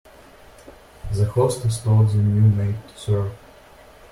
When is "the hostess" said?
1.13-1.83